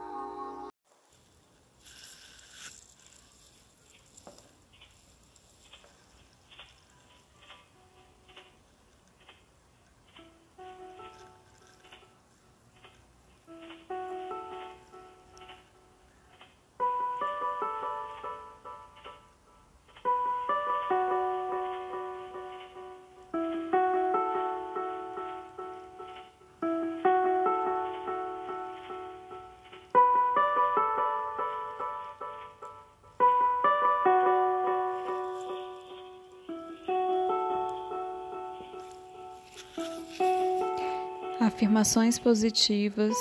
[41.42, 43.16] Afirmações positivas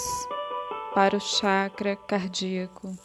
[0.93, 2.95] para o chakra cardíaco.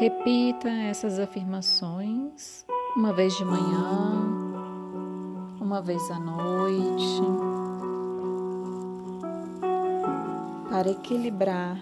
[0.00, 4.34] Repita essas afirmações uma vez de manhã,
[5.60, 7.22] uma vez à noite,
[10.68, 11.78] para equilibrar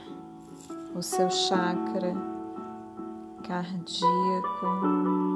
[0.95, 2.15] o seu chakra
[3.43, 5.34] cardíaco.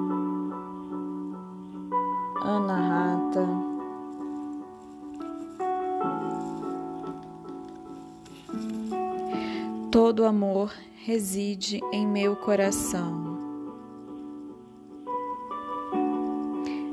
[2.41, 3.47] Anahata.
[9.91, 10.73] Todo amor
[11.05, 13.39] reside em meu coração.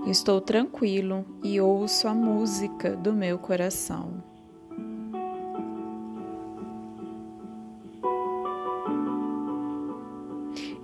[0.08, 4.24] Estou tranquilo e ouço a música do meu coração.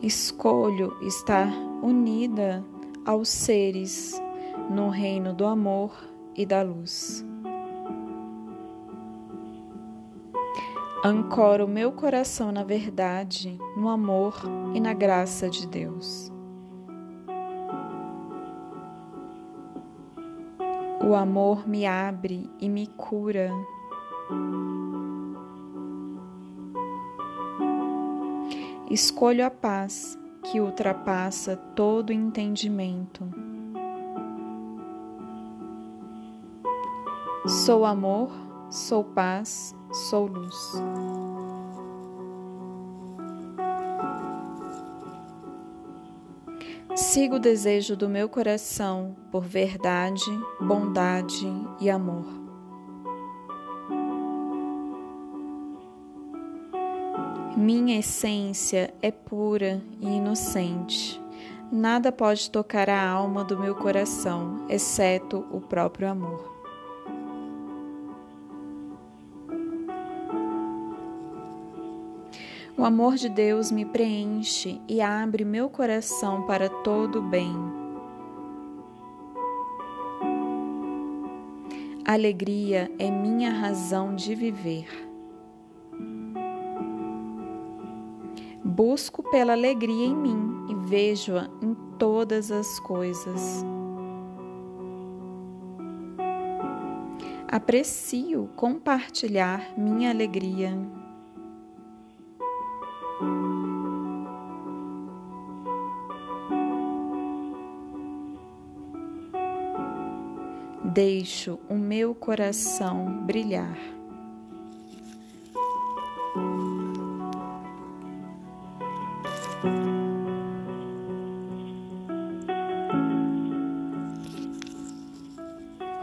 [0.02, 2.64] Escolho estar unida
[3.06, 4.20] aos seres
[4.70, 5.92] no reino do amor
[6.36, 7.26] e da luz.
[11.04, 14.36] Ancoro meu coração na verdade, no amor
[14.76, 16.32] e na graça de Deus.
[21.04, 23.52] O amor me abre e me cura.
[28.90, 33.41] Escolho a paz que ultrapassa todo entendimento.
[37.48, 38.30] Sou amor,
[38.70, 40.80] sou paz, sou luz.
[46.96, 50.24] Sigo o desejo do meu coração por verdade,
[50.60, 51.48] bondade
[51.80, 52.28] e amor.
[57.58, 61.20] Minha essência é pura e inocente.
[61.72, 66.61] Nada pode tocar a alma do meu coração, exceto o próprio amor.
[72.78, 77.54] O amor de Deus me preenche e abre meu coração para todo o bem.
[82.06, 84.88] Alegria é minha razão de viver.
[88.64, 93.66] Busco pela alegria em mim e vejo-a em todas as coisas.
[97.48, 100.72] Aprecio compartilhar minha alegria.
[110.94, 113.78] Deixo o meu coração brilhar.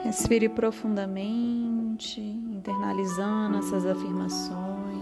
[0.03, 4.98] Respire profundamente, internalizando essas afirmações.